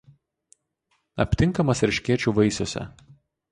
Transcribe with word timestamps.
Aptinkamas 1.27 1.85
erškėčių 1.89 2.35
vaisiuose. 2.41 2.89